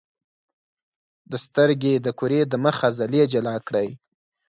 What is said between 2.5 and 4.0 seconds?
مخ عضلې جلا کړئ.